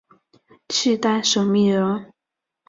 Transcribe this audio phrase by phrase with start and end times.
[0.67, 2.11] 契丹审密人。